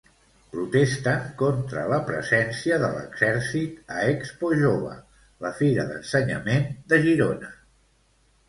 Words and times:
Protesten 0.53 1.19
contra 1.41 1.83
la 1.91 1.99
presència 2.07 2.79
de 2.85 2.89
l'exèrcit 2.95 3.93
a 3.97 4.01
ExpoJove, 4.15 4.97
la 5.47 5.55
fira 5.61 5.87
d'ensenyament 5.93 6.67
de 6.95 7.01
Girona. 7.09 7.55